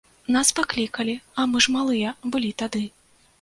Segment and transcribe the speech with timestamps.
[0.35, 2.83] Нас паклікалі, а мы ж малыя былі тады.